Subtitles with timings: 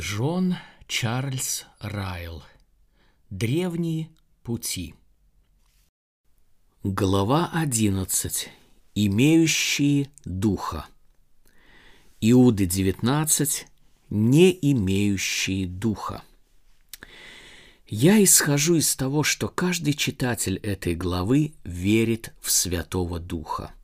[0.00, 2.42] Джон Чарльз Райл.
[3.28, 4.08] Древние
[4.42, 4.94] пути.
[6.82, 8.48] Глава 11.
[8.94, 10.86] Имеющие духа.
[12.22, 13.66] Иуды 19.
[14.08, 16.22] Не имеющие духа.
[17.86, 23.74] Я исхожу из того, что каждый читатель этой главы верит в Святого Духа–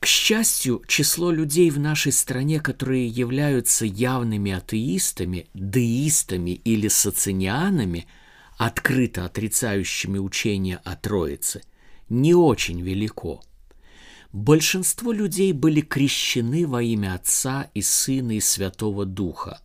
[0.00, 8.06] к счастью, число людей в нашей стране, которые являются явными атеистами, деистами или социнианами,
[8.56, 11.62] открыто отрицающими учение о Троице,
[12.08, 13.42] не очень велико.
[14.32, 19.60] Большинство людей были крещены во имя Отца и Сына и Святого Духа.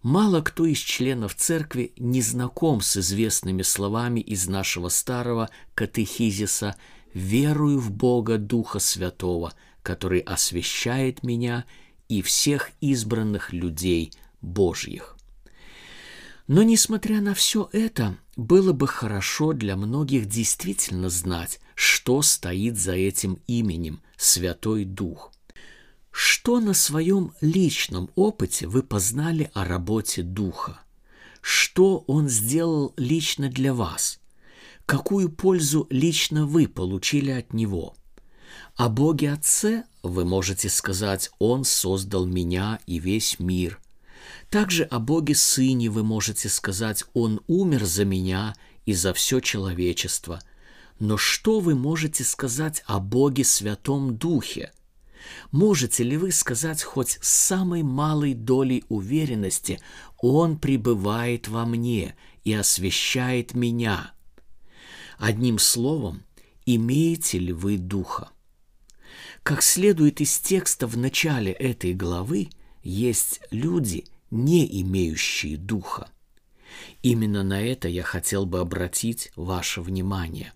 [0.00, 6.76] Мало кто из членов церкви не знаком с известными словами из нашего старого катехизиса–
[7.16, 11.64] верую в Бога Духа Святого, который освящает меня
[12.08, 15.16] и всех избранных людей Божьих.
[16.46, 22.92] Но, несмотря на все это, было бы хорошо для многих действительно знать, что стоит за
[22.92, 25.32] этим именем Святой Дух.
[26.10, 30.80] Что на своем личном опыте вы познали о работе Духа?
[31.40, 34.20] Что Он сделал лично для вас–
[34.86, 37.94] какую пользу лично вы получили от Него.
[38.76, 43.80] О Боге Отце вы можете сказать «Он создал меня и весь мир».
[44.48, 50.40] Также о Боге Сыне вы можете сказать «Он умер за меня и за все человечество».
[50.98, 54.72] Но что вы можете сказать о Боге Святом Духе?
[55.50, 59.80] Можете ли вы сказать хоть самой малой долей уверенности
[60.18, 64.15] «Он пребывает во мне и освещает меня»?
[65.18, 66.22] Одним словом,
[66.66, 68.30] имеете ли вы духа?
[69.42, 72.50] Как следует из текста в начале этой главы,
[72.82, 76.08] есть люди, не имеющие духа.
[77.02, 80.52] Именно на это я хотел бы обратить ваше внимание.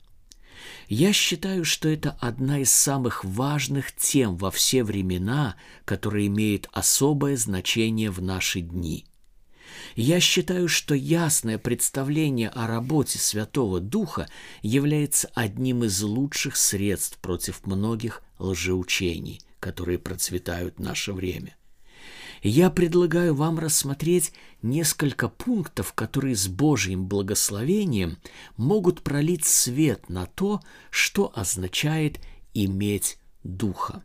[0.88, 7.36] Я считаю, что это одна из самых важных тем во все времена, которая имеет особое
[7.36, 9.06] значение в наши дни–
[9.96, 14.28] я считаю, что ясное представление о работе Святого Духа
[14.62, 21.56] является одним из лучших средств против многих лжеучений, которые процветают в наше время.
[22.42, 24.32] Я предлагаю вам рассмотреть
[24.62, 28.16] несколько пунктов, которые с Божьим благословением
[28.56, 32.18] могут пролить свет на то, что означает
[32.54, 34.02] иметь Духа.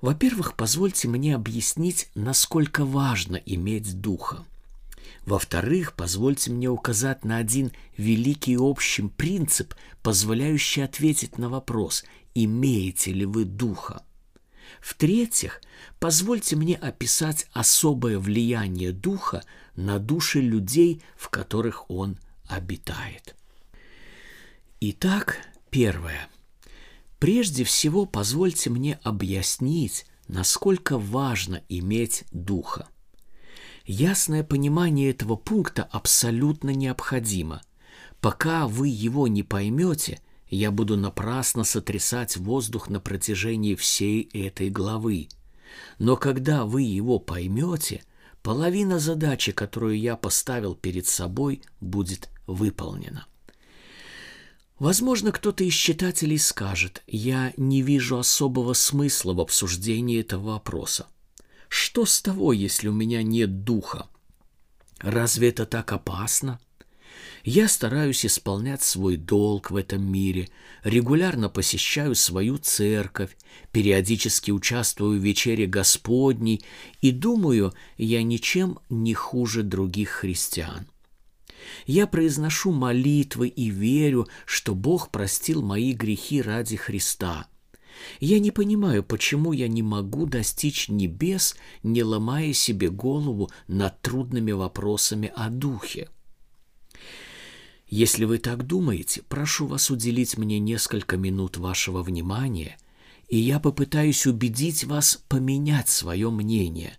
[0.00, 4.44] Во-первых, позвольте мне объяснить, насколько важно иметь духа.
[5.26, 13.26] Во-вторых, позвольте мне указать на один великий общий принцип, позволяющий ответить на вопрос, имеете ли
[13.26, 14.02] вы духа.
[14.80, 15.60] В-третьих,
[15.98, 19.42] позвольте мне описать особое влияние духа
[19.76, 22.18] на души людей, в которых он
[22.48, 23.36] обитает.
[24.80, 25.36] Итак,
[25.70, 26.28] первое–
[27.20, 32.88] Прежде всего, позвольте мне объяснить, насколько важно иметь духа.
[33.84, 37.60] Ясное понимание этого пункта абсолютно необходимо.
[38.22, 45.28] Пока вы его не поймете, я буду напрасно сотрясать воздух на протяжении всей этой главы.
[45.98, 48.02] Но когда вы его поймете,
[48.42, 53.26] половина задачи, которую я поставил перед собой, будет выполнена.
[54.80, 61.06] Возможно, кто-то из читателей скажет, я не вижу особого смысла в обсуждении этого вопроса.
[61.68, 64.08] Что с того, если у меня нет духа?
[64.98, 66.60] Разве это так опасно?
[67.44, 70.48] Я стараюсь исполнять свой долг в этом мире,
[70.82, 73.36] регулярно посещаю свою церковь,
[73.72, 76.64] периодически участвую в вечере Господней
[77.02, 80.89] и думаю, я ничем не хуже других христиан.
[81.86, 87.46] Я произношу молитвы и верю, что Бог простил мои грехи ради Христа.
[88.18, 94.52] Я не понимаю, почему я не могу достичь небес, не ломая себе голову над трудными
[94.52, 96.08] вопросами о духе.
[97.88, 102.78] Если вы так думаете, прошу вас уделить мне несколько минут вашего внимания,
[103.28, 106.96] и я попытаюсь убедить вас поменять свое мнение.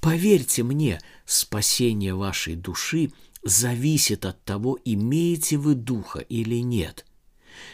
[0.00, 7.06] Поверьте мне, спасение вашей души– зависит от того, имеете вы духа или нет.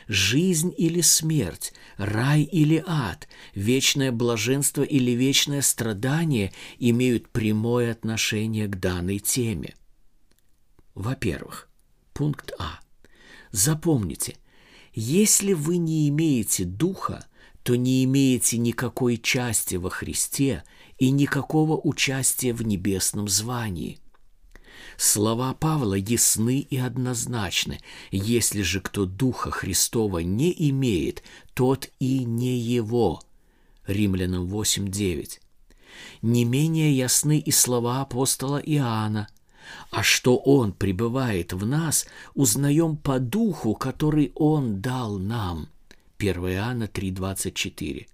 [0.08, 8.78] Жизнь или смерть, рай или ад, вечное блаженство или вечное страдание имеют прямое отношение к
[8.78, 9.74] данной теме.
[10.94, 11.68] Во-первых,
[12.14, 12.80] пункт А.
[13.50, 14.36] Запомните,
[14.94, 17.26] если вы не имеете духа,
[17.62, 20.62] то не имеете никакой части во Христе
[20.98, 23.98] и никакого участия в небесном звании.
[24.96, 27.80] Слова Павла ясны и однозначны.
[28.10, 31.22] Если же кто Духа Христова не имеет,
[31.54, 33.20] тот и не его.
[33.86, 35.40] Римлянам 8.9.
[36.22, 39.28] Не менее ясны и слова апостола Иоанна.
[39.90, 45.68] А что Он пребывает в нас, узнаем по Духу, который Он дал нам.
[46.18, 48.06] 1 Иоанна 3.24.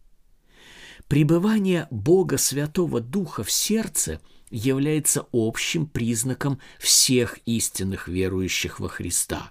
[1.09, 4.21] Пребывание Бога Святого Духа в сердце
[4.53, 9.51] является общим признаком всех истинных верующих во Христа.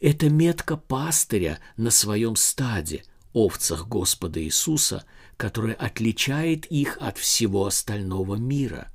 [0.00, 5.04] Это метка пастыря на своем стаде, овцах Господа Иисуса,
[5.36, 8.90] которая отличает их от всего остального мира.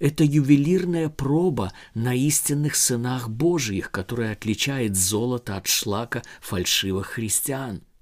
[0.00, 7.82] Это ювелирная проба на истинных сынах Божьих, которая отличает золото от шлака фальшивых христиан–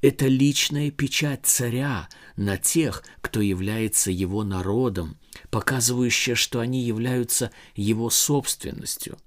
[0.00, 5.18] это личная печать царя на тех, кто является его народом,
[5.50, 9.18] показывающая, что они являются его собственностью.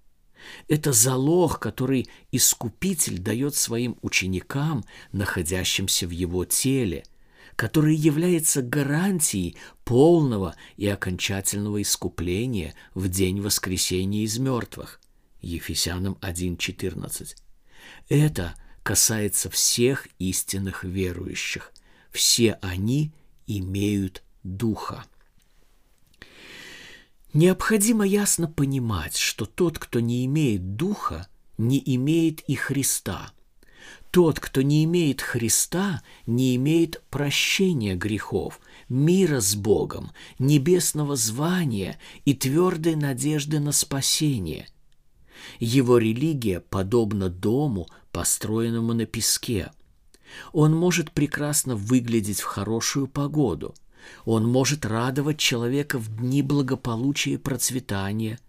[0.67, 7.05] Это залог, который Искупитель дает своим ученикам, находящимся в его теле,
[7.55, 14.99] который является гарантией полного и окончательного искупления в день воскресения из мертвых.
[15.41, 17.35] Ефесянам 1.14.
[18.09, 21.71] Это касается всех истинных верующих.
[22.11, 23.13] Все они
[23.47, 25.05] имеют Духа.
[27.33, 31.27] Необходимо ясно понимать, что тот, кто не имеет Духа,
[31.57, 33.31] не имеет и Христа.
[34.11, 42.35] Тот, кто не имеет Христа, не имеет прощения грехов, мира с Богом, небесного звания и
[42.35, 44.67] твердой надежды на спасение.
[45.59, 49.71] Его религия подобна дому, построенному на песке.
[50.51, 53.73] Он может прекрасно выглядеть в хорошую погоду.
[54.25, 58.39] Он может радовать человека в дни благополучия и процветания.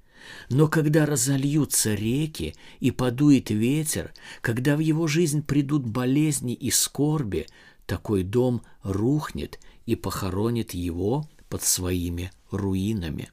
[0.49, 7.47] Но когда разольются реки и подует ветер, когда в его жизнь придут болезни и скорби,
[7.87, 13.31] такой дом рухнет и похоронит его под своими руинами.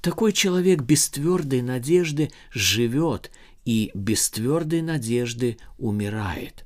[0.00, 3.30] Такой человек без твердой надежды живет
[3.64, 6.64] и без твердой надежды умирает.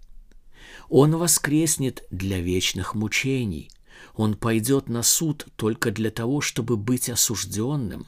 [0.89, 3.71] Он воскреснет для вечных мучений.
[4.15, 8.07] Он пойдет на суд только для того, чтобы быть осужденным.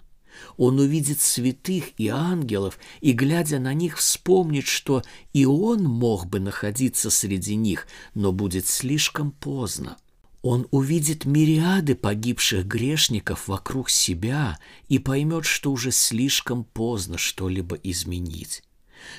[0.56, 5.02] Он увидит святых и ангелов и, глядя на них, вспомнит, что
[5.32, 9.96] и он мог бы находиться среди них, но будет слишком поздно.
[10.42, 14.58] Он увидит мириады погибших грешников вокруг себя
[14.88, 18.62] и поймет, что уже слишком поздно что-либо изменить.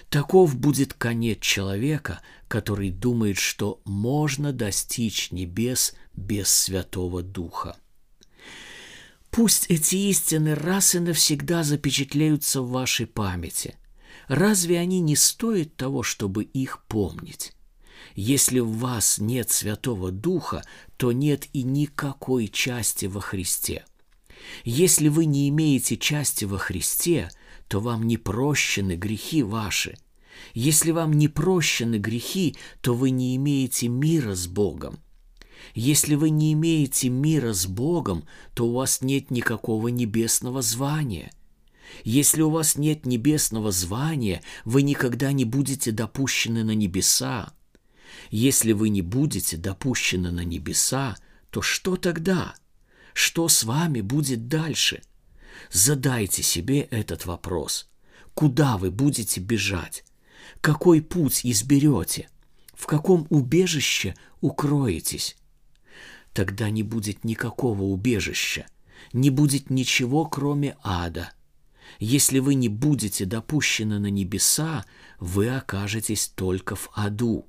[0.10, 7.76] Таков будет конец человека, который думает, что можно достичь небес без Святого Духа.
[9.30, 13.76] Пусть эти истины раз и навсегда запечатлеются в вашей памяти.
[14.28, 17.54] Разве они не стоят того, чтобы их помнить?
[18.16, 20.64] Если в вас нет Святого Духа,
[20.98, 23.86] то нет и никакой части во Христе.
[24.64, 27.30] Если вы не имеете части во Христе–
[27.72, 29.98] то вам не прощены грехи ваши.
[30.54, 35.00] Если вам не прощены грехи, то вы не имеете мира с Богом.
[35.74, 41.32] Если вы не имеете мира с Богом, то у вас нет никакого небесного звания.
[42.04, 47.54] Если у вас нет небесного звания, вы никогда не будете допущены на небеса.
[48.30, 51.16] Если вы не будете допущены на небеса,
[51.50, 52.56] то что тогда?
[53.14, 55.02] Что с вами будет дальше–
[55.72, 57.90] Задайте себе этот вопрос.
[58.34, 60.04] Куда вы будете бежать?
[60.62, 62.30] Какой путь изберете?
[62.74, 65.36] В каком убежище укроетесь?
[66.34, 68.66] Тогда не будет никакого убежища,
[69.14, 71.32] не будет ничего, кроме ада.
[72.00, 74.86] Если вы не будете допущены на небеса,
[75.20, 77.46] вы окажетесь только в аду.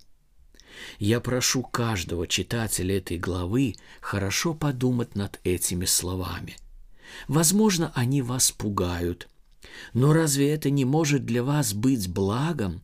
[0.99, 6.57] Я прошу каждого читателя этой главы хорошо подумать над этими словами.
[7.29, 9.29] Возможно, они вас пугают.
[9.93, 12.83] Но разве это не может для вас быть благом?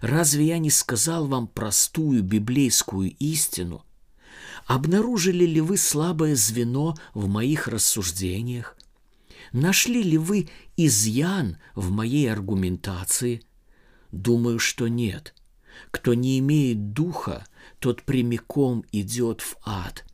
[0.00, 3.84] Разве я не сказал вам простую библейскую истину?
[4.68, 8.76] Обнаружили ли вы слабое звено в моих рассуждениях?
[9.50, 13.40] Нашли ли вы изъян в моей аргументации?
[14.12, 15.34] Думаю, что нет.
[15.90, 17.46] Кто не имеет духа,
[17.78, 20.04] тот прямиком идет в ад.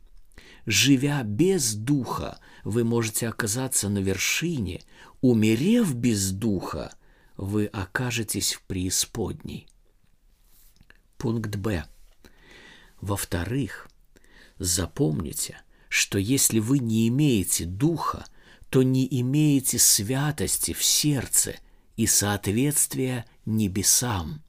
[0.65, 4.81] Живя без духа, вы можете оказаться на вершине,
[5.19, 6.95] умерев без духа,
[7.35, 9.67] вы окажетесь в преисподней.
[11.17, 11.83] Пункт Б.
[13.01, 13.89] Во-вторых,
[14.57, 15.57] запомните,
[15.89, 18.25] что если вы не имеете духа,
[18.69, 21.55] то не имеете святости в сердце
[21.95, 24.41] и соответствия небесам.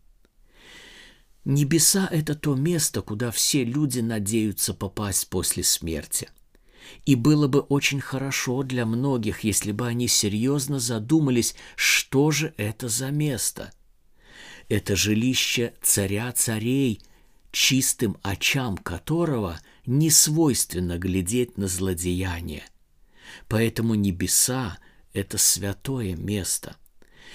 [1.45, 6.29] Небеса– это то место, куда все люди надеются попасть после смерти.
[7.05, 12.89] И было бы очень хорошо для многих, если бы они серьезно задумались, что же это
[12.89, 13.73] за место.
[14.69, 17.01] Это жилище царя царей,
[17.53, 22.65] чистым очам которого не свойственно глядеть на злодеяние.
[23.49, 24.79] Поэтому небеса–
[25.13, 26.77] это святое место–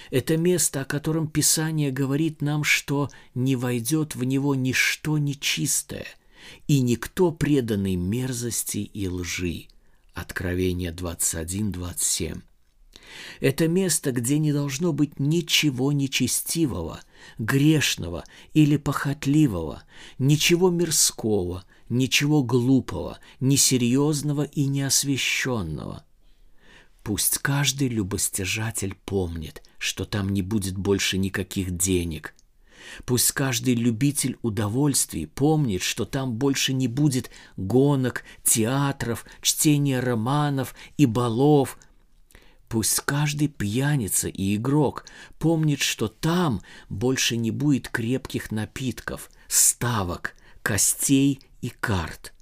[0.10, 6.08] это место, о котором Писание говорит нам, что не войдет в него ничто нечистое,
[6.67, 9.67] и никто преданный мерзости и лжи.
[10.13, 12.41] Откровение 21-27.
[13.41, 17.01] Это место, где не должно быть ничего нечестивого,
[17.38, 19.84] грешного или похотливого,
[20.17, 26.03] ничего мирского, ничего глупого, несерьезного и неосвященного–
[27.03, 32.36] Пусть каждый любостяжатель помнит, что там не будет больше никаких денег.
[33.05, 41.05] Пусть каждый любитель удовольствий помнит, что там больше не будет гонок, театров, чтения романов и
[41.05, 41.79] балов.
[42.69, 45.05] Пусть каждый пьяница и игрок
[45.39, 52.34] помнит, что там больше не будет крепких напитков, ставок, костей и карт.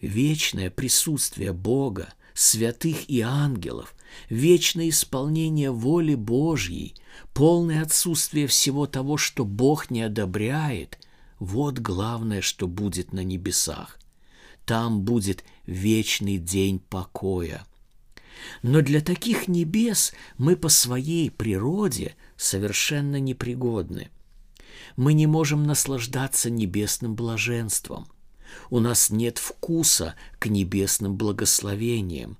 [0.00, 3.94] Вечное присутствие Бога– святых и ангелов,
[4.28, 6.94] вечное исполнение воли Божьей,
[7.34, 10.98] полное отсутствие всего того, что Бог не одобряет,
[11.38, 13.98] вот главное, что будет на небесах.
[14.64, 17.66] Там будет вечный день покоя.
[18.62, 24.10] Но для таких небес мы по своей природе совершенно непригодны.
[24.96, 28.06] Мы не можем наслаждаться небесным блаженством–
[28.70, 32.38] у нас нет вкуса к небесным благословениям.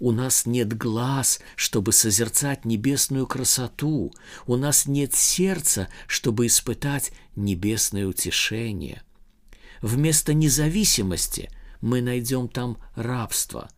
[0.00, 4.12] У нас нет глаз, чтобы созерцать небесную красоту.
[4.46, 9.02] У нас нет сердца, чтобы испытать небесное утешение.
[9.82, 13.70] Вместо независимости мы найдем там рабство.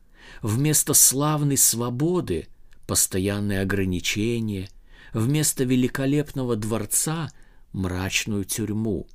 [0.42, 2.48] Вместо славной свободы–
[2.86, 4.68] постоянные ограничения.
[5.14, 7.30] Вместо великолепного дворца–
[7.72, 9.06] мрачную тюрьму.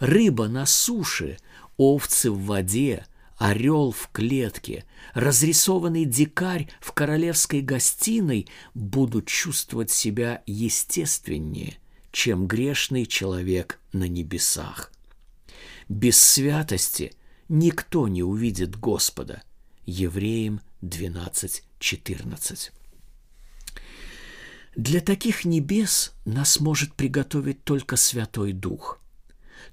[0.00, 1.38] Рыба на суше–
[1.76, 11.78] овцы в воде, орел в клетке, разрисованный дикарь в королевской гостиной будут чувствовать себя естественнее,
[12.12, 14.92] чем грешный человек на небесах.
[15.88, 17.12] Без святости
[17.48, 19.42] никто не увидит Господа.
[19.84, 22.70] Евреям 12.14.
[24.76, 28.98] Для таких небес нас может приготовить только Святой Дух–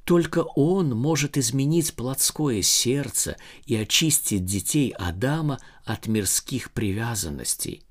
[0.04, 7.84] только Он может изменить плотское сердце и очистить детей Адама от мирских привязанностей.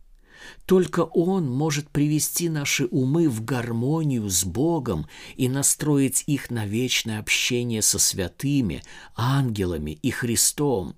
[0.66, 7.18] Только Он может привести наши умы в гармонию с Богом и настроить их на вечное
[7.18, 8.82] общение со святыми,
[9.16, 10.94] ангелами и Христом.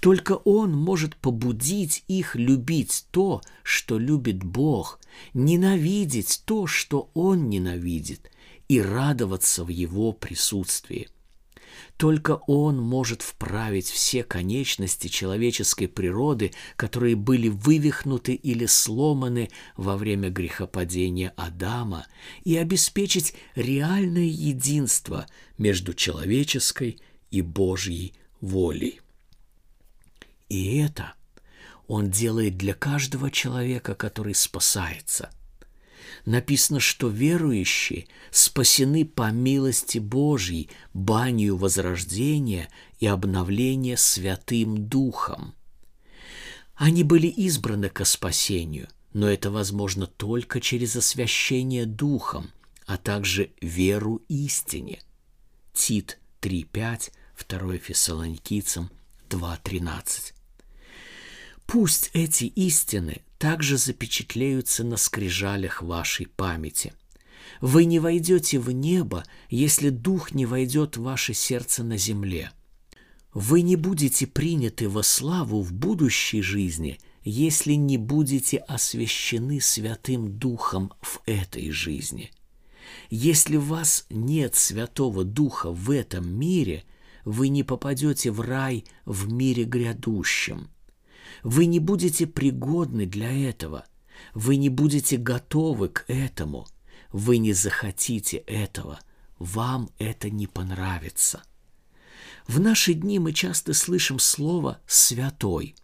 [0.00, 5.00] Только Он может побудить их любить то, что любит Бог,
[5.32, 8.30] ненавидеть то, что Он ненавидит,
[8.68, 11.08] и радоваться в Его присутствии.
[11.96, 20.30] Только Он может вправить все конечности человеческой природы, которые были вывихнуты или сломаны во время
[20.30, 22.06] грехопадения Адама,
[22.44, 25.26] и обеспечить реальное единство
[25.56, 26.98] между человеческой
[27.30, 29.00] и Божьей волей.
[30.54, 31.14] И это
[31.88, 35.30] Он делает для каждого человека, который спасается–
[36.26, 42.68] написано, что верующие спасены по милости Божьей, банию возрождения
[43.00, 45.54] и обновления Святым Духом.
[46.74, 52.50] Они были избраны ко спасению, но это возможно только через освящение Духом,
[52.86, 55.00] а также веру истине.
[55.72, 57.10] Тит 3.5,
[57.48, 58.90] 2 Фессалоникийцам
[59.28, 60.32] 2.13.
[61.66, 66.92] Пусть эти истины также запечатлеются на скрижалях вашей памяти.
[67.60, 72.50] Вы не войдете в небо, если Дух не войдет в ваше сердце на земле.
[73.32, 80.92] Вы не будете приняты во славу в будущей жизни, если не будете освящены Святым Духом
[81.00, 82.30] в этой жизни.
[83.10, 86.84] Если у вас нет Святого Духа в этом мире,
[87.24, 90.68] вы не попадете в рай в мире грядущем–
[91.42, 93.84] вы не будете пригодны для этого.
[94.34, 96.66] Вы не будете готовы к этому.
[97.12, 98.98] Вы не захотите этого.
[99.38, 101.42] вам это не понравится.
[102.46, 105.74] В наши дни мы часто слышим слово «святой».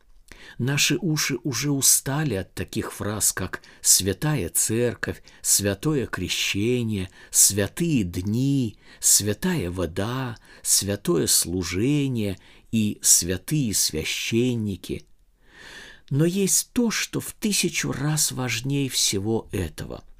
[0.58, 9.70] Наши уши уже устали от таких фраз, как «святая церковь», «святое крещение», «святые дни», «святая
[9.70, 12.38] вода», «святое служение»
[12.72, 15.06] и «святые священники».
[16.10, 20.04] Но есть то, что в тысячу раз важнее всего этого–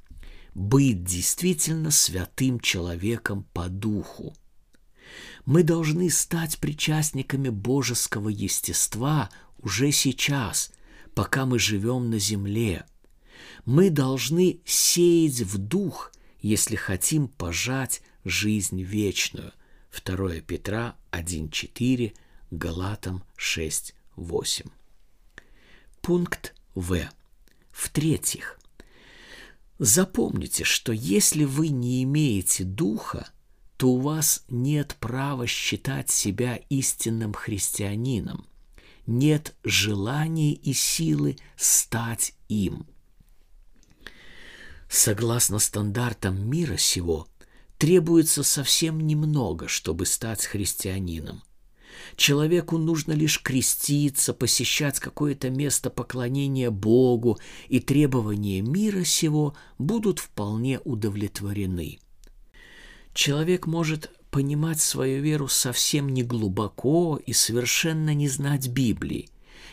[0.54, 4.34] быть действительно святым человеком по духу.
[5.44, 10.72] Мы должны стать причастниками божеского естества уже сейчас,
[11.14, 12.84] пока мы живем на земле.
[13.64, 19.52] Мы должны сеять в дух, если хотим пожать жизнь вечную.
[20.04, 22.14] 2 Петра 1.4,
[22.50, 24.70] Галатам 6.8.
[26.02, 27.08] Пункт В.
[27.70, 28.58] В-третьих,
[29.78, 33.30] запомните, что если вы не имеете духа,
[33.76, 38.46] то у вас нет права считать себя истинным христианином
[39.10, 42.86] нет желания и силы стать им.
[44.88, 47.28] Согласно стандартам мира сего,
[47.78, 51.42] требуется совсем немного, чтобы стать христианином.
[52.16, 60.80] Человеку нужно лишь креститься, посещать какое-то место поклонения Богу, и требования мира сего будут вполне
[60.84, 61.98] удовлетворены.
[63.12, 69.28] Человек может понимать свою веру совсем не глубоко и совершенно не знать Библии.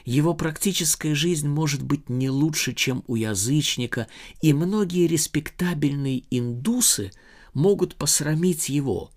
[0.05, 4.07] Его практическая жизнь может быть не лучше, чем у язычника,
[4.41, 7.11] и многие респектабельные индусы
[7.53, 9.11] могут посрамить его.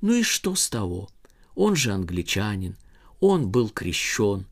[0.00, 1.08] Ну и что с того?
[1.54, 2.76] Он же англичанин,
[3.20, 4.46] он был крещен,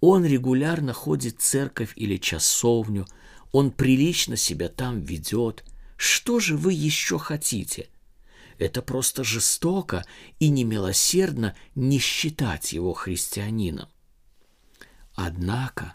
[0.00, 3.06] он регулярно ходит в церковь или часовню,
[3.52, 5.64] он прилично себя там ведет.
[5.96, 7.88] Что же вы еще хотите?
[8.58, 10.04] Это просто жестоко
[10.38, 13.88] и немилосердно не считать его христианином.
[15.14, 15.94] Однако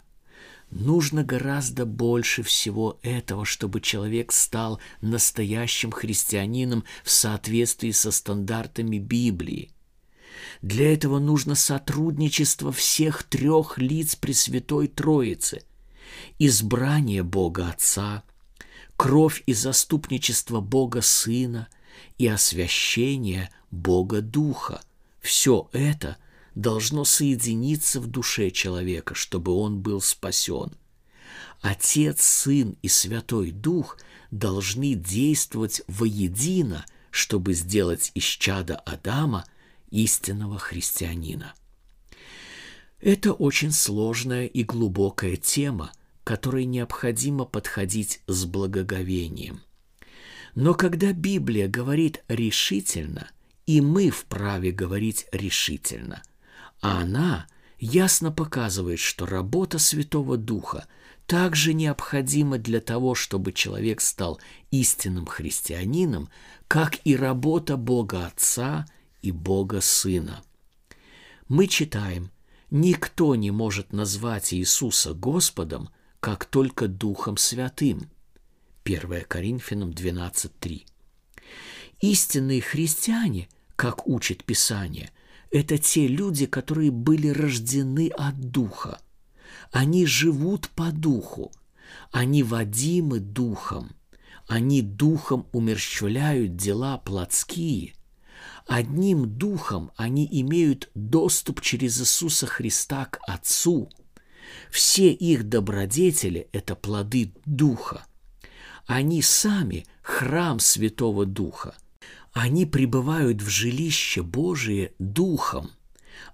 [0.70, 9.70] нужно гораздо больше всего этого, чтобы человек стал настоящим христианином в соответствии со стандартами Библии.
[10.62, 15.62] Для этого нужно сотрудничество всех трех лиц Пресвятой Троицы,
[16.38, 18.22] избрание Бога Отца,
[18.96, 21.68] кровь и заступничество Бога Сына–
[22.18, 24.82] и освящение Бога Духа.
[25.20, 26.16] Все это
[26.54, 30.72] должно соединиться в душе человека, чтобы он был спасен.
[31.60, 33.98] Отец, Сын и Святой Дух
[34.30, 39.44] должны действовать воедино, чтобы сделать из чада Адама
[39.90, 41.54] истинного христианина.
[43.00, 45.92] Это очень сложная и глубокая тема,
[46.24, 49.62] которой необходимо подходить с благоговением–
[50.54, 53.30] но когда Библия говорит решительно,
[53.66, 56.22] и мы вправе говорить решительно,
[56.80, 57.46] а она
[57.78, 60.86] ясно показывает, что работа Святого Духа
[61.26, 66.28] также необходима для того, чтобы человек стал истинным христианином,
[66.66, 68.86] как и работа Бога Отца
[69.22, 70.42] и Бога Сына.
[71.48, 72.30] Мы читаем,
[72.70, 78.08] никто не может назвать Иисуса Господом, как только Духом Святым–
[78.84, 80.84] 1 Коринфянам 12.3.
[82.00, 85.10] Истинные христиане, как учит Писание,
[85.50, 89.00] это те люди, которые были рождены от Духа.
[89.70, 91.52] Они живут по Духу,
[92.10, 93.90] они водимы Духом,
[94.46, 97.94] они Духом умерщвляют дела плотские.
[98.66, 103.90] Одним Духом они имеют доступ через Иисуса Христа к Отцу.
[104.70, 108.06] Все их добродетели– это плоды Духа–
[108.90, 111.76] они сами храм Святого Духа.
[112.32, 115.70] Они пребывают в жилище Божие Духом.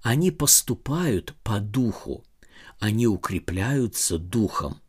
[0.01, 2.25] Они поступают по Духу.
[2.79, 4.81] Они укрепляются Духом.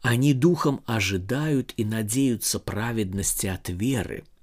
[0.00, 4.22] Они Духом ожидают и надеются праведности от веры–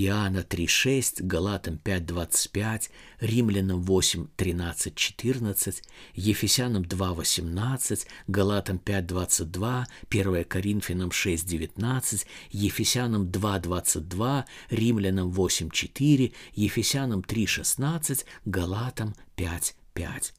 [0.00, 2.88] Иоанна 3.6, Галатам 5.25,
[3.20, 5.82] Римлянам 8.13, 14,
[6.14, 20.32] Ефесянам 2.18, Галатам 5.22, 1 Коринфянам 6.19, Ефесянам 2.22, Римлянам 8.4, Ефесянам 3.16, Галатам 5.5.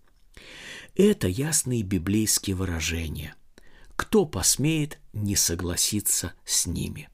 [0.95, 3.35] Это ясные библейские выражения.
[3.95, 7.10] Кто посмеет не согласиться с ними?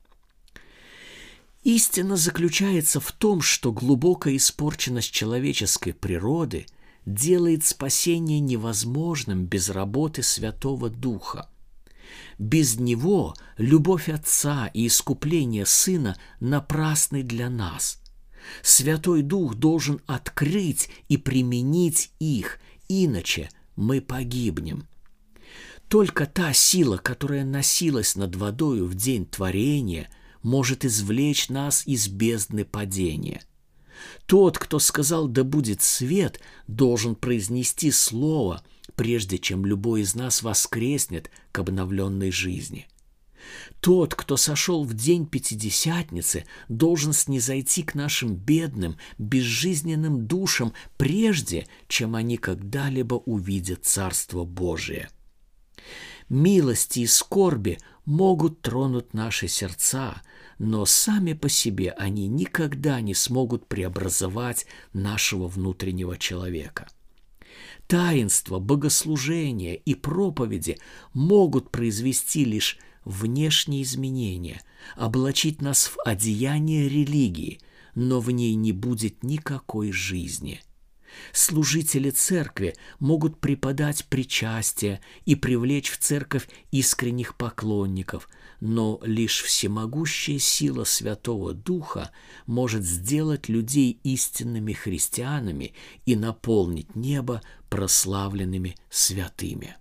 [1.63, 6.65] Истина заключается в том, что глубокая испорченность человеческой природы
[7.05, 11.49] делает спасение невозможным без работы Святого Духа.
[12.37, 18.01] Без него любовь Отца и искупление Сына напрасны для нас.
[18.61, 24.87] Святой Дух должен открыть и применить их, иначе мы погибнем.
[25.89, 30.09] Только та сила, которая носилась над водою в день творения,
[30.43, 33.41] может извлечь нас из бездны падения.
[34.25, 38.63] Тот, кто сказал «да будет свет», должен произнести слово,
[38.95, 42.87] прежде чем любой из нас воскреснет к обновленной жизни–
[43.79, 52.15] тот, кто сошел в день Пятидесятницы, должен снизойти к нашим бедным, безжизненным душам, прежде чем
[52.15, 55.09] они когда-либо увидят Царство Божие.
[56.29, 60.21] Милости и скорби могут тронуть наши сердца,
[60.59, 66.87] но сами по себе они никогда не смогут преобразовать нашего внутреннего человека.
[67.87, 70.77] Таинство, богослужения и проповеди
[71.13, 74.61] могут произвести лишь внешние изменения,
[74.95, 77.61] облачить нас в одеяние религии,
[77.95, 80.59] но в ней не будет никакой жизни.
[81.33, 90.83] Служители церкви могут преподать причастие и привлечь в церковь искренних поклонников, но лишь всемогущая сила
[90.83, 92.11] Святого Духа
[92.45, 95.73] может сделать людей истинными христианами
[96.05, 99.75] и наполнить небо прославленными святыми.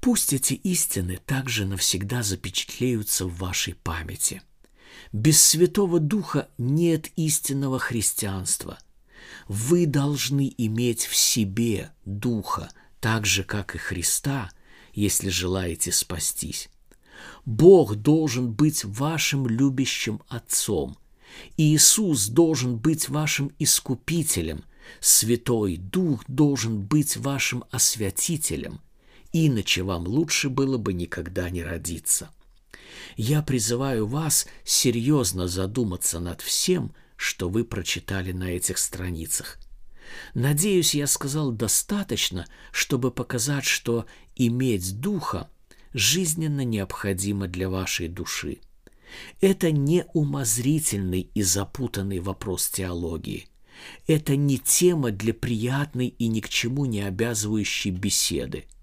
[0.00, 4.42] Пусть эти истины также навсегда запечатлеются в вашей памяти.
[5.12, 8.78] Без Святого Духа нет истинного христианства.
[9.50, 14.52] Вы должны иметь в себе Духа, так же, как и Христа,
[14.92, 16.70] если желаете спастись.
[17.44, 20.96] Бог должен быть вашим любящим Отцом.
[21.56, 24.62] Иисус должен быть вашим Искупителем.
[25.00, 28.80] Святой Дух должен быть вашим Освятителем–
[29.32, 32.30] иначе вам лучше было бы никогда не родиться.
[33.16, 39.58] Я призываю вас серьезно задуматься над всем, что вы прочитали на этих страницах.
[40.32, 44.06] Надеюсь, я сказал достаточно, чтобы показать, что
[44.36, 45.50] иметь духа
[45.92, 48.60] жизненно необходимо для вашей души.
[49.42, 53.48] Это не умозрительный и запутанный вопрос теологии.
[54.06, 58.64] Это не тема для приятной и ни к чему не обязывающей беседы–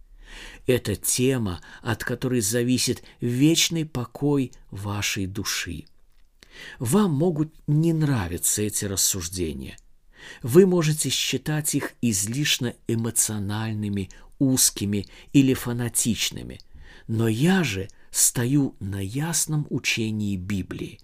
[0.67, 5.85] это тема, от которой зависит вечный покой вашей души.
[6.79, 9.77] Вам могут не нравиться эти рассуждения.
[10.41, 16.59] Вы можете считать их излишне эмоциональными, узкими или фанатичными,
[17.07, 20.99] но я же стою на ясном учении Библии.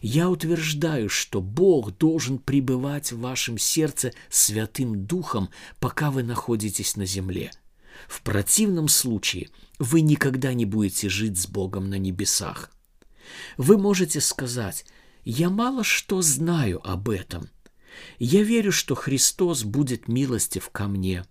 [0.00, 7.06] Я утверждаю, что Бог должен пребывать в вашем сердце Святым Духом, пока вы находитесь на
[7.06, 7.50] земле–
[8.08, 12.70] в противном случае вы никогда не будете жить с Богом на небесах.
[13.56, 14.84] Вы можете сказать,
[15.24, 17.48] я мало что знаю об этом.
[18.18, 21.24] Я верю, что Христос будет милостив ко мне.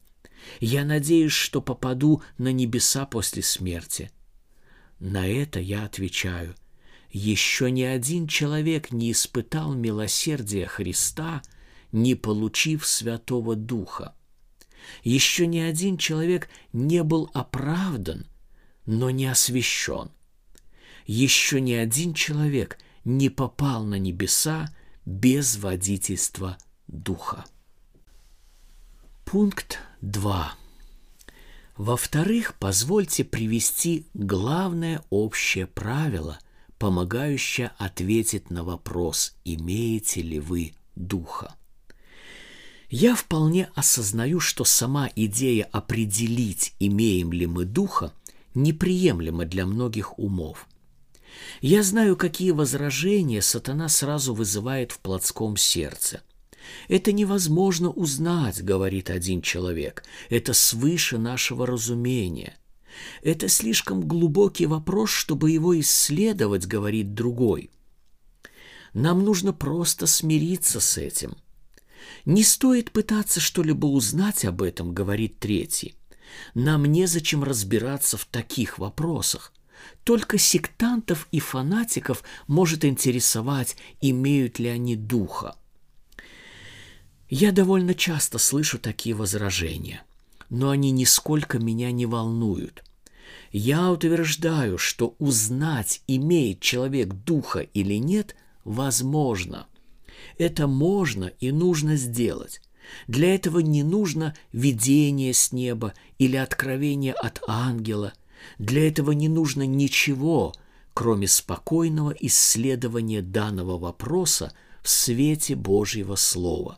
[0.60, 4.12] Я надеюсь, что попаду на небеса после смерти.
[5.00, 6.56] На это я отвечаю,
[7.12, 11.42] еще ни один человек не испытал милосердия Христа,
[11.92, 14.16] не получив Святого Духа.
[15.04, 18.28] Еще ни один человек не был оправдан,
[18.86, 20.12] но не освящен.
[21.06, 24.74] Еще ни один человек не попал на небеса
[25.06, 27.46] без водительства Духа.
[29.24, 30.56] Пункт 2.
[31.78, 36.40] Во-вторых, позвольте привести главное общее правило,
[36.80, 41.56] помогающее ответить на вопрос, имеете ли вы Духа.
[42.90, 48.14] Я вполне осознаю, что сама идея определить, имеем ли мы духа,
[48.54, 50.68] неприемлема для многих умов.
[51.62, 56.22] Я знаю, какие возражения сатана сразу вызывает в плотском сердце.
[56.88, 60.04] Это невозможно узнать, говорит один человек.
[60.30, 62.58] Это свыше нашего разумения.
[63.22, 67.70] Это слишком глубокий вопрос, чтобы его исследовать, говорит другой.
[68.94, 71.36] Нам нужно просто смириться с этим–
[72.26, 75.96] не стоит пытаться что-либо узнать об этом, говорит третий.
[76.54, 79.54] Нам незачем разбираться в таких вопросах.
[80.04, 85.56] Только сектантов и фанатиков может интересовать, имеют ли они духа.
[87.30, 90.04] Я довольно часто слышу такие возражения,
[90.50, 92.84] но они нисколько меня не волнуют.
[93.52, 99.68] Я утверждаю, что узнать, имеет человек духа или нет, возможно–
[100.38, 102.62] это можно и нужно сделать.
[103.08, 108.14] Для этого не нужно видение с неба или откровение от ангела.
[108.58, 110.54] Для этого не нужно ничего,
[110.94, 116.78] кроме спокойного исследования данного вопроса в свете Божьего Слова.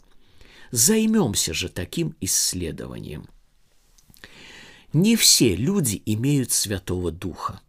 [0.72, 3.28] Займемся же таким исследованием.
[4.94, 7.62] Не все люди имеют Святого Духа.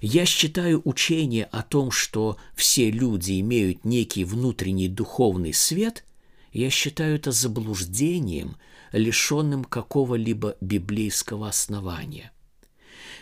[0.00, 6.04] Я считаю учение о том, что все люди имеют некий внутренний духовный свет,
[6.52, 8.56] я считаю это заблуждением,
[8.92, 12.30] лишенным какого-либо библейского основания.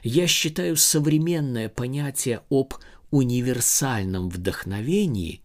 [0.03, 2.75] Я считаю современное понятие об
[3.11, 5.43] универсальном вдохновении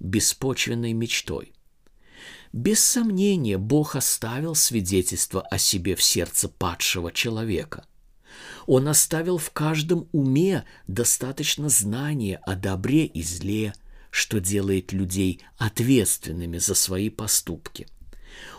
[0.00, 1.52] беспочвенной мечтой.
[2.52, 7.86] Без сомнения, Бог оставил свидетельство о себе в сердце падшего человека.
[8.66, 13.74] Он оставил в каждом уме достаточно знания о добре и зле,
[14.10, 17.86] что делает людей ответственными за свои поступки.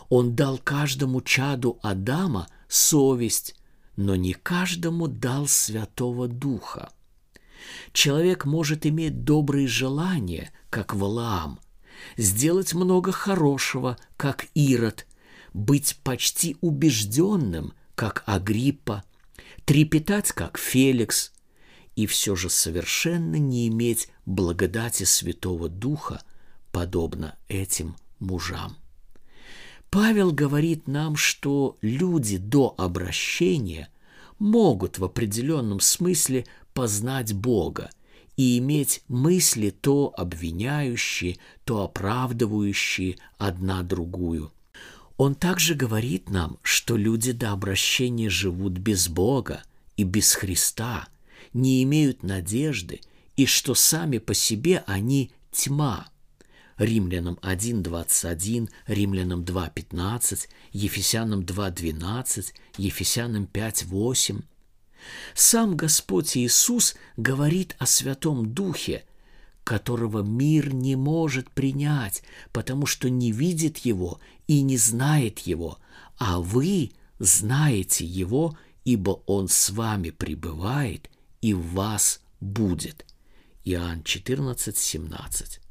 [0.10, 3.56] Он дал каждому чаду Адама совесть,
[3.96, 6.92] но не каждому дал Святого Духа.
[7.92, 11.60] Человек может иметь добрые желания, как Валаам,
[12.18, 15.06] сделать много хорошего, как Ирод,
[15.54, 19.04] быть почти убежденным, как Агриппа,
[19.66, 21.32] трепетать, как Феликс,
[21.96, 26.22] и все же совершенно не иметь благодати Святого Духа,
[26.72, 28.78] подобно этим мужам.
[29.94, 33.90] Павел говорит нам, что люди до обращения
[34.40, 37.92] могут в определенном смысле познать Бога
[38.36, 44.52] и иметь мысли то обвиняющие, то оправдывающие одна другую.
[45.18, 49.62] Он также говорит нам, что люди до обращения живут без Бога
[49.96, 51.08] и без Христа,
[51.54, 53.02] не имеют надежды,
[53.36, 56.08] и что сами по себе они тьма–
[56.78, 64.44] Римлянам 1.21, Римлянам 2.15, Ефесянам 2.12, Ефесянам 5.8.
[65.36, 69.06] Сам Господь Иисус говорит о Святом Духе,
[69.64, 75.78] которого мир не может принять, потому что не видит Его и не знает Его,
[76.18, 81.10] а вы знаете Его, ибо Он с вами пребывает
[81.42, 83.06] и в вас будет.
[83.66, 85.63] Иоанн 14, 17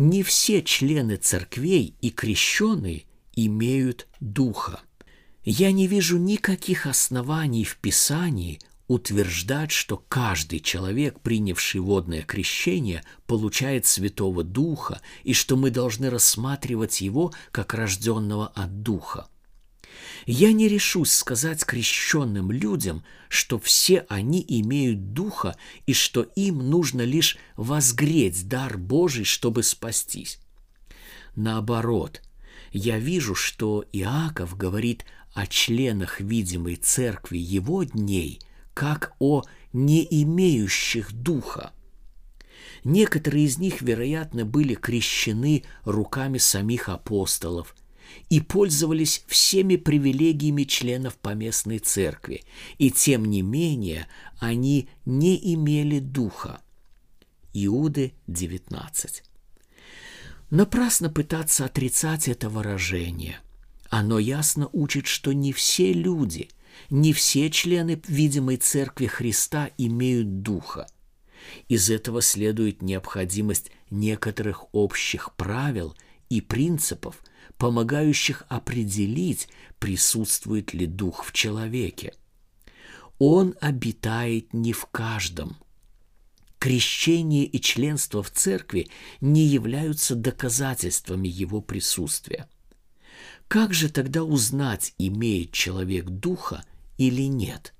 [0.00, 3.04] не все члены церквей и крещенные
[3.36, 4.80] имеют духа.
[5.44, 13.84] Я не вижу никаких оснований в Писании утверждать, что каждый человек, принявший водное крещение, получает
[13.84, 19.28] Святого Духа, и что мы должны рассматривать его как рожденного от Духа.
[20.26, 27.02] Я не решусь сказать крещенным людям, что все они имеют духа и что им нужно
[27.02, 30.38] лишь возгреть дар Божий, чтобы спастись.
[31.36, 32.22] Наоборот,
[32.72, 38.40] я вижу, что Иаков говорит о членах видимой церкви его дней,
[38.74, 41.72] как о не имеющих духа.
[42.82, 47.74] Некоторые из них, вероятно, были крещены руками самих апостолов–
[48.30, 52.44] и пользовались всеми привилегиями членов поместной церкви,
[52.78, 54.06] и тем не менее
[54.38, 56.60] они не имели духа.
[57.52, 59.24] Иуды 19.
[60.50, 63.40] Напрасно пытаться отрицать это выражение.
[63.88, 66.48] Оно ясно учит, что не все люди,
[66.88, 70.86] не все члены видимой церкви Христа имеют духа.
[71.68, 75.96] Из этого следует необходимость некоторых общих правил
[76.28, 77.20] и принципов,
[77.60, 82.14] помогающих определить, присутствует ли дух в человеке.
[83.18, 85.58] Он обитает не в каждом.
[86.58, 88.88] Крещение и членство в церкви
[89.20, 92.48] не являются доказательствами его присутствия.
[93.46, 96.64] Как же тогда узнать, имеет человек духа
[96.96, 97.74] или нет?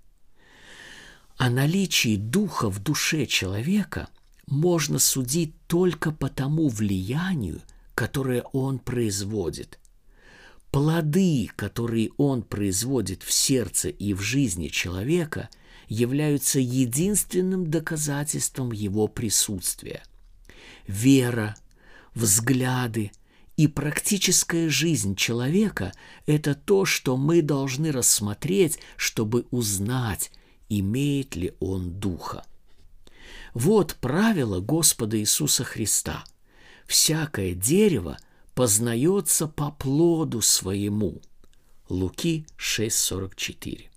[1.39, 4.11] О наличии духа в душе человека
[4.47, 7.63] можно судить только по тому влиянию,
[8.01, 9.79] которое он производит.
[10.71, 15.51] Плоды, которые он производит в сердце и в жизни человека,
[15.87, 20.03] являются единственным доказательством его присутствия.
[20.87, 21.57] Вера,
[22.15, 23.13] взгляды
[23.59, 25.93] и практическая жизнь человека–
[26.27, 30.33] это то, что мы должны рассмотреть, чтобы узнать,
[30.71, 32.47] имеет ли он духа.
[33.53, 36.25] Вот правило Господа Иисуса Христа–
[36.91, 38.19] всякое дерево
[38.55, 41.23] познается по плоду своему.
[41.89, 43.89] Луки 6:44.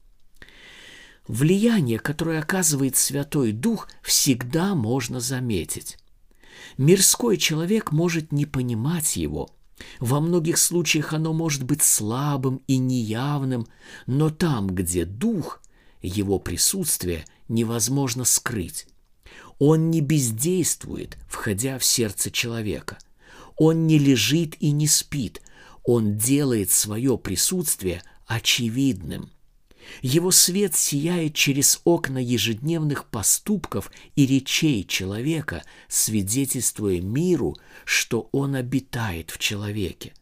[1.28, 5.98] Влияние, которое оказывает Святой Дух, всегда можно заметить.
[6.78, 9.50] Мирской человек может не понимать его.
[10.00, 13.66] Во многих случаях оно может быть слабым и неявным,
[14.06, 15.64] но там, где Дух,
[16.02, 18.86] его присутствие невозможно скрыть.
[19.60, 22.98] Он не бездействует, входя в сердце человека.
[23.56, 25.42] Он не лежит и не спит.
[25.84, 29.30] Он делает свое присутствие очевидным.
[30.02, 39.30] Его свет сияет через окна ежедневных поступков и речей человека, свидетельствуя миру, что он обитает
[39.30, 40.14] в человеке.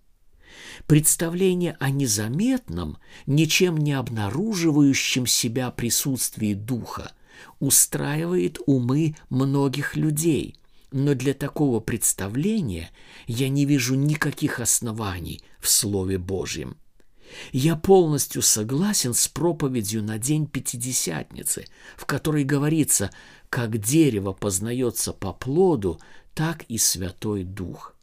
[0.88, 7.14] Представление о незаметном, ничем не обнаруживающем себя присутствии духа
[7.60, 10.56] устраивает умы многих людей,
[10.92, 12.92] но для такого представления
[13.28, 16.78] я не вижу никаких оснований в Слове Божьем.
[17.54, 23.10] Я полностью согласен с проповедью на день Пятидесятницы, в которой говорится,
[23.50, 26.00] как дерево познается по плоду,
[26.34, 27.96] так и Святой Дух.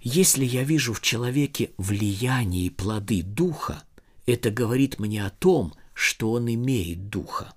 [0.00, 3.82] Если я вижу в человеке влияние и плоды Духа,
[4.26, 7.52] это говорит мне о том, что он имеет Духа.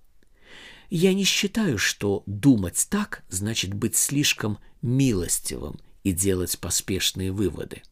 [0.90, 7.84] Я не считаю, что думать так значит быть слишком милостивым и делать поспешные выводы–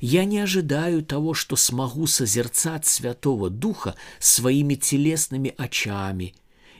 [0.00, 6.34] я не ожидаю того, что смогу созерцать Святого Духа своими телесными очами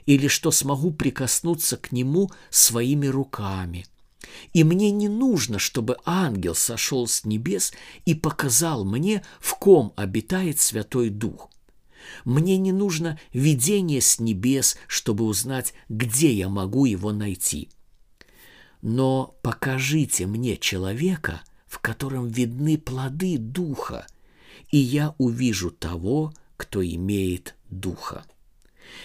[0.07, 3.87] или что смогу прикоснуться к Нему своими руками.
[4.53, 7.73] И мне не нужно, чтобы ангел сошел с небес
[8.05, 11.52] и показал мне, в ком обитает Святой Дух.
[12.25, 17.69] Мне не нужно видение с небес, чтобы узнать, где я могу его найти.
[18.81, 24.07] Но покажите мне человека– в котором видны плоды Духа,
[24.71, 28.27] и я увижу того, кто имеет Духа.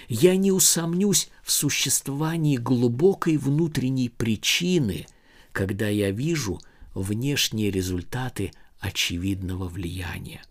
[0.09, 5.07] Я не усомнюсь в существовании глубокой внутренней причины,
[5.53, 6.59] когда я вижу
[6.93, 10.43] внешние результаты очевидного влияния.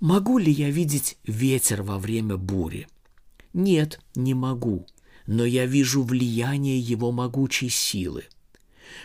[0.00, 2.88] Могу ли я видеть ветер во время бури?
[3.52, 4.86] Нет, не могу,
[5.26, 8.24] но я вижу влияние его могучей силы–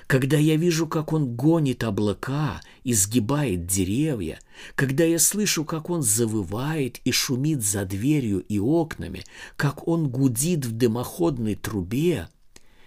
[0.07, 4.39] когда я вижу, как он гонит облака, изгибает деревья,
[4.75, 9.23] когда я слышу, как он завывает и шумит за дверью и окнами,
[9.55, 12.29] как он гудит в дымоходной трубе,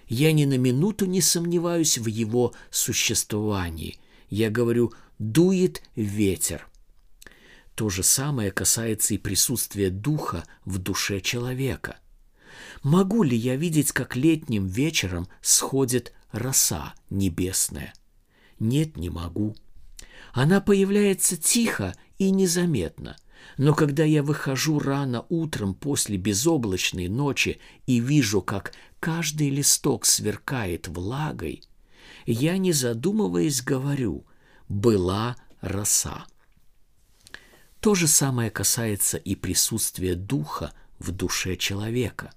[0.08, 3.98] я ни на минуту не сомневаюсь в его существовании.
[4.30, 6.66] Я говорю «дует ветер».
[7.78, 11.98] То же самое касается и присутствия духа в душе человека.
[12.82, 17.92] Могу ли я видеть, как летним вечером сходит роса небесная?
[18.58, 19.54] Нет, не могу.
[20.32, 23.16] Она появляется тихо и незаметно,
[23.58, 30.88] но когда я выхожу рано утром после безоблачной ночи и вижу, как каждый листок сверкает
[30.88, 31.62] влагой,
[32.26, 34.26] я, не задумываясь, говорю
[34.68, 36.26] «была роса».
[37.80, 42.32] То же самое касается и присутствия духа в душе человека.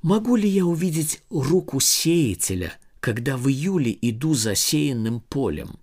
[0.00, 5.78] Могу ли я увидеть руку сеятеля, когда в июле иду засеянным полем?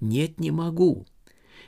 [0.00, 1.06] Нет, не могу.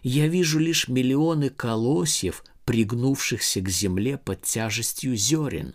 [0.02, 5.74] Я вижу лишь миллионы колосьев, пригнувшихся к земле под тяжестью зерен.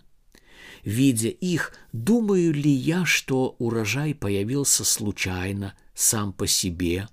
[0.82, 7.08] Видя их, думаю ли я, что урожай появился случайно, сам по себе?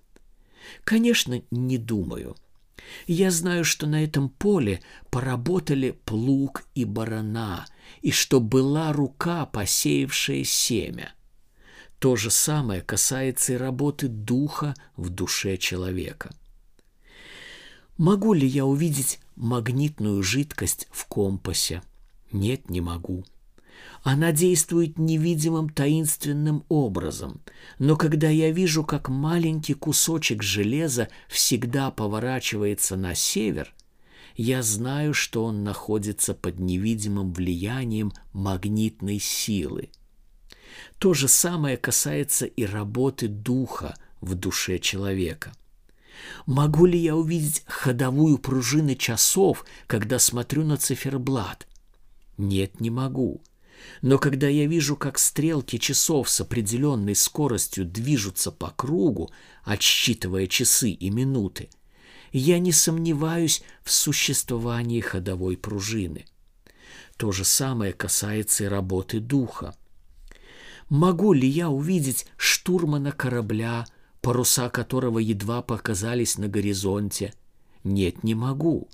[0.83, 2.35] Конечно, не думаю.
[3.07, 7.65] Я знаю, что на этом поле поработали плуг и барана–
[8.01, 11.13] и что была рука, посеявшая семя.
[11.99, 16.33] То же самое касается и работы духа в душе человека.
[17.97, 21.81] Могу ли я увидеть магнитную жидкость в компасе?
[22.31, 23.25] Нет, не могу.
[24.09, 27.41] Она действует невидимым таинственным образом,
[27.77, 33.73] но когда я вижу, как маленький кусочек железа всегда поворачивается на север,
[34.37, 39.89] я знаю, что он находится под невидимым влиянием магнитной силы.
[40.99, 45.51] То же самое касается и работы духа в душе человека.
[46.45, 51.67] Могу ли я увидеть ходовую пружины часов, когда смотрю на циферблат?
[52.37, 53.41] Нет, не могу.
[54.01, 59.31] Но когда я вижу, как стрелки часов с определенной скоростью движутся по кругу,
[59.63, 61.69] отсчитывая часы и минуты,
[62.31, 66.25] я не сомневаюсь в существовании ходовой пружины.
[67.17, 69.75] То же самое касается и работы духа.
[70.89, 73.87] Могу ли я увидеть штурмана корабля,
[74.21, 77.33] паруса которого едва показались на горизонте?
[77.83, 78.87] Нет, не могу.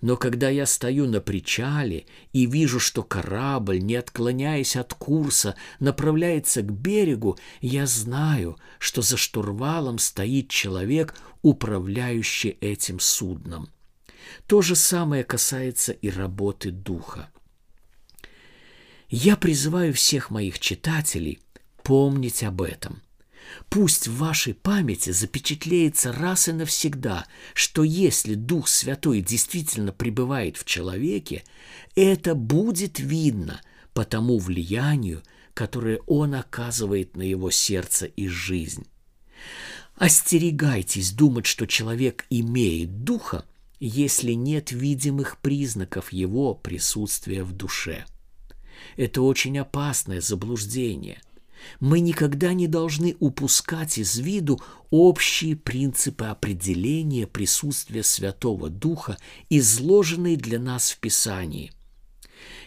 [0.00, 6.62] Но когда я стою на причале и вижу, что корабль, не отклоняясь от курса, направляется
[6.62, 13.68] к берегу, я знаю, что за штурвалом стоит человек, управляющий этим судном.
[14.46, 17.28] То же самое касается и работы духа.
[19.08, 21.40] Я призываю всех моих читателей
[21.82, 23.02] помнить об этом.
[23.68, 30.64] Пусть в вашей памяти запечатлеется раз и навсегда, что если Дух Святой действительно пребывает в
[30.64, 31.44] человеке,
[31.94, 33.60] это будет видно
[33.94, 35.22] по тому влиянию,
[35.54, 38.86] которое Он оказывает на его сердце и жизнь.
[39.96, 43.44] Остерегайтесь думать, что человек имеет Духа,
[43.78, 48.04] если нет видимых признаков его присутствия в душе.
[48.96, 51.20] Это очень опасное заблуждение.
[51.80, 54.60] Мы никогда не должны упускать из виду
[54.90, 59.16] общие принципы определения присутствия Святого Духа,
[59.50, 61.72] изложенные для нас в Писании.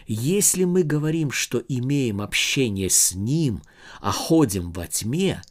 [0.06, 3.62] Если мы говорим, что имеем общение с Ним,
[4.00, 5.42] а ходим во тьме,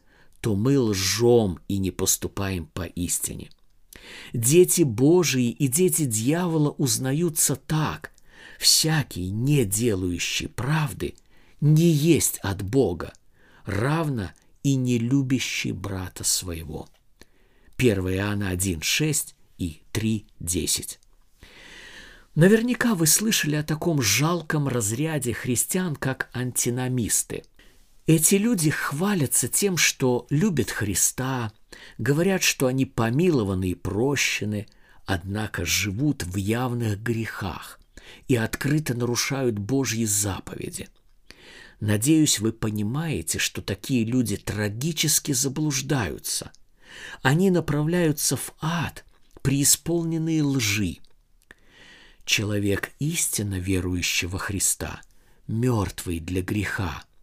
[0.41, 3.49] то мы лжем и не поступаем по истине.
[4.33, 8.11] Дети Божии и дети дьявола узнаются так.
[8.59, 11.15] Всякий, не делающий правды,
[11.61, 13.13] не есть от Бога,
[13.65, 14.31] равно
[14.63, 16.87] и не любящий брата своего.
[17.77, 20.97] 1 Иоанна 1,6 и 3,10.
[22.35, 27.43] Наверняка вы слышали о таком жалком разряде христиан, как антиномисты–
[28.07, 31.51] эти люди хвалятся тем, что любят Христа,
[31.97, 34.67] говорят, что они помилованы и прощены,
[35.05, 37.79] однако живут в явных грехах
[38.27, 40.87] и открыто нарушают Божьи заповеди.
[41.79, 46.51] Надеюсь, вы понимаете, что такие люди трагически заблуждаются.
[47.21, 49.05] Они направляются в ад,
[49.41, 50.97] преисполненные лжи.
[52.23, 55.01] Человек истинно верующего Христа,
[55.47, 57.03] мертвый для греха–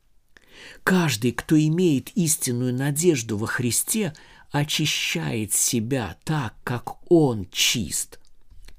[0.85, 4.13] Каждый, кто имеет истинную надежду во Христе,
[4.51, 8.19] очищает себя так, как Он чист.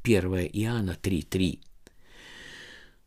[0.04, 1.60] 1 Иоанна 3.3.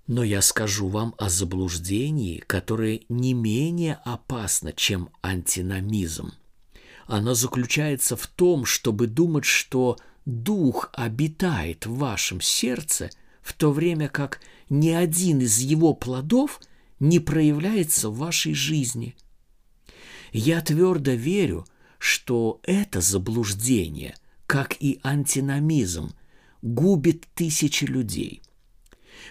[0.07, 6.33] Но я скажу вам о заблуждении, которое не менее опасно, чем антиномизм.
[7.07, 13.11] Оно заключается в том, чтобы думать, что Дух обитает в вашем сердце,
[13.43, 16.61] в то время как ни один из его плодов–
[17.01, 19.15] не проявляется в вашей жизни.
[20.33, 21.67] Я твердо верю,
[21.99, 24.15] что это заблуждение,
[24.47, 26.15] как и антиномизм,
[26.63, 28.43] губит тысячи людей.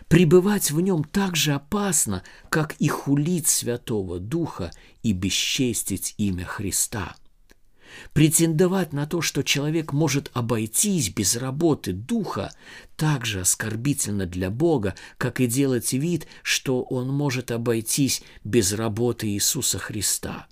[0.07, 4.71] Пребывать в нем так же опасно, как и хулить Святого Духа
[5.03, 7.15] и бесчестить имя Христа–
[8.13, 12.53] Претендовать на то, что человек может обойтись без работы духа,
[12.95, 19.27] так же оскорбительно для Бога, как и делать вид, что он может обойтись без работы
[19.27, 20.47] Иисуса Христа.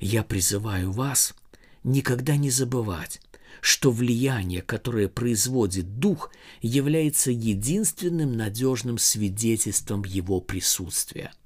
[0.00, 1.34] Я призываю вас
[1.82, 3.20] никогда не забывать,
[3.60, 6.30] что влияние, которое производит Дух,
[6.60, 11.32] является единственным надежным свидетельством Его присутствия–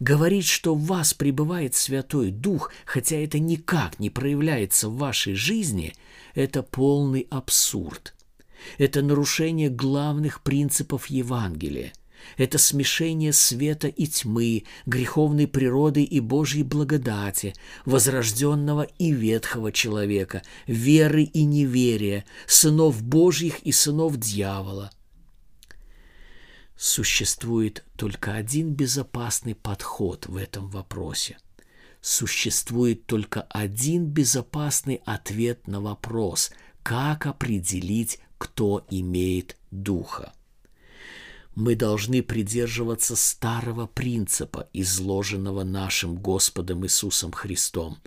[0.00, 5.94] Говорить, что в вас пребывает Святой Дух, хотя это никак не проявляется в вашей жизни,
[6.34, 8.14] это полный абсурд.
[8.78, 11.92] Это нарушение главных принципов Евангелия.
[12.36, 17.54] Это смешение света и тьмы, греховной природы и Божьей благодати,
[17.84, 24.90] возрожденного и ветхого человека, веры и неверия, сынов Божьих и сынов дьявола–
[26.84, 31.38] Существует только один безопасный подход в этом вопросе.
[32.00, 36.50] Существует только один безопасный ответ на вопрос,
[36.82, 40.32] как определить, кто имеет духа.
[41.54, 47.98] Мы должны придерживаться старого принципа, изложенного нашим Господом Иисусом Христом.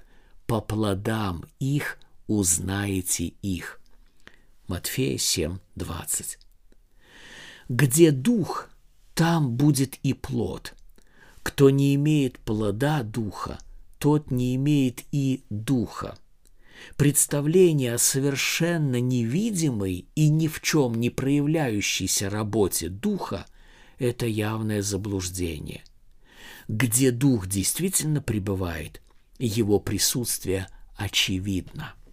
[0.48, 3.80] По плодам их узнаете их.
[4.68, 6.40] Матфея 7, 20.
[7.70, 8.70] Где дух,
[9.14, 10.74] там будет и плод.
[11.44, 13.60] Кто не имеет плода духа,
[14.00, 16.18] тот не имеет и духа.
[16.98, 23.46] Представление о совершенно невидимой и ни в чем не проявляющейся работе духа–
[24.00, 25.84] это явное заблуждение.
[26.68, 29.02] Где дух действительно пребывает,
[29.38, 31.94] его присутствие очевидно–